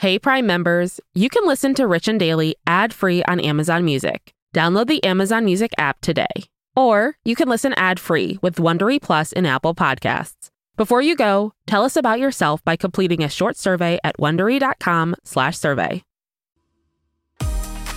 Hey, 0.00 0.18
Prime 0.18 0.46
members, 0.46 1.00
you 1.14 1.28
can 1.28 1.46
listen 1.46 1.74
to 1.74 1.86
Rich 1.86 2.08
and 2.08 2.20
Daily 2.20 2.56
ad 2.66 2.92
free 2.92 3.22
on 3.24 3.40
Amazon 3.40 3.84
Music. 3.84 4.32
Download 4.54 4.86
the 4.86 5.02
Amazon 5.02 5.44
Music 5.44 5.72
app 5.78 6.00
today. 6.00 6.28
Or 6.78 7.16
you 7.24 7.34
can 7.34 7.48
listen 7.48 7.74
ad 7.76 7.98
free 7.98 8.38
with 8.40 8.54
Wondery 8.56 9.02
Plus 9.02 9.32
in 9.32 9.44
Apple 9.44 9.74
Podcasts. 9.74 10.50
Before 10.76 11.02
you 11.02 11.16
go, 11.16 11.52
tell 11.66 11.82
us 11.82 11.96
about 11.96 12.20
yourself 12.20 12.64
by 12.64 12.76
completing 12.76 13.24
a 13.24 13.28
short 13.28 13.56
survey 13.56 13.98
at 14.04 14.16
wondery.com/slash 14.16 15.58
survey. 15.58 16.04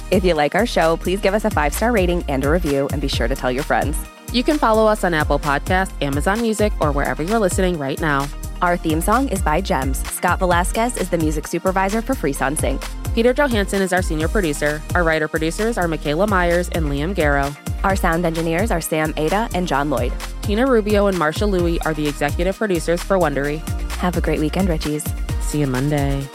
If 0.10 0.26
you 0.26 0.34
like 0.34 0.56
our 0.56 0.66
show, 0.66 0.98
please 0.98 1.22
give 1.22 1.36
us 1.36 1.46
a 1.46 1.52
five 1.52 1.76
star 1.76 1.92
rating 1.92 2.26
and 2.28 2.44
a 2.44 2.50
review, 2.50 2.90
and 2.92 3.00
be 3.00 3.08
sure 3.08 3.28
to 3.28 3.36
tell 3.36 3.52
your 3.52 3.64
friends. 3.64 3.96
You 4.34 4.44
can 4.44 4.58
follow 4.58 4.88
us 4.88 5.04
on 5.04 5.14
Apple 5.14 5.38
Podcasts, 5.38 5.94
Amazon 6.02 6.42
Music, 6.42 6.74
or 6.82 6.92
wherever 6.92 7.22
you're 7.22 7.38
listening 7.38 7.78
right 7.78 8.02
now. 8.02 8.28
Our 8.64 8.78
theme 8.78 9.02
song 9.02 9.30
is 9.30 9.44
by 9.44 9.62
Gems. 9.62 10.02
Scott 10.10 10.40
Velasquez 10.40 10.98
is 10.98 11.10
the 11.10 11.20
music 11.20 11.48
supervisor 11.48 12.02
for 12.02 12.16
Frisson 12.16 12.58
Sync. 12.58 12.82
Peter 13.14 13.34
Johansson 13.34 13.82
is 13.84 13.94
our 13.94 14.02
senior 14.02 14.28
producer. 14.28 14.82
Our 14.96 15.04
writer 15.04 15.28
producers 15.28 15.78
are 15.78 15.88
Michaela 15.88 16.26
Myers 16.26 16.68
and 16.70 16.86
Liam 16.86 17.14
Garrow. 17.14 17.56
Our 17.84 17.96
sound 17.96 18.26
engineers 18.26 18.70
are 18.70 18.82
Sam 18.82 19.14
Ada 19.18 19.50
and 19.56 19.68
John 19.68 19.90
Lloyd. 19.90 20.14
Tina 20.44 20.68
Rubio 20.68 21.08
and 21.08 21.18
Marsha 21.18 21.50
Louie 21.50 21.80
are 21.80 21.94
the 21.94 22.08
executive 22.08 22.56
producers 22.56 23.02
for 23.02 23.18
Wondery. 23.18 23.58
Have 23.98 24.18
a 24.18 24.22
great 24.22 24.40
weekend, 24.40 24.68
Richies. 24.68 25.04
See 25.42 25.60
you 25.60 25.68
Monday. 25.68 26.28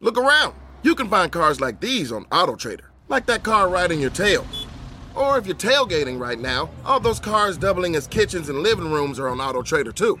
Look 0.00 0.18
around. 0.18 0.54
You 0.82 0.94
can 0.94 1.08
find 1.08 1.32
cars 1.32 1.62
like 1.62 1.80
these 1.80 2.12
on 2.12 2.26
AutoTrader, 2.26 2.84
like 3.08 3.24
that 3.24 3.42
car 3.42 3.70
right 3.70 3.90
in 3.90 4.00
your 4.00 4.10
tail. 4.10 4.46
Or 5.14 5.38
if 5.38 5.46
you're 5.46 5.56
tailgating 5.56 6.20
right 6.20 6.38
now, 6.38 6.68
all 6.84 7.00
those 7.00 7.18
cars 7.18 7.56
doubling 7.56 7.96
as 7.96 8.06
kitchens 8.06 8.50
and 8.50 8.58
living 8.58 8.92
rooms 8.92 9.18
are 9.18 9.28
on 9.28 9.38
AutoTrader 9.38 9.94
too. 9.94 10.20